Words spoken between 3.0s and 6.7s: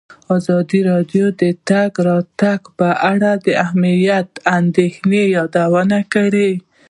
اړه د امنیتي اندېښنو یادونه کړې.